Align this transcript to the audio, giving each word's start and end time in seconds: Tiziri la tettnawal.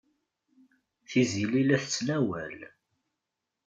Tiziri 1.09 1.61
la 1.67 1.77
tettnawal. 1.83 2.57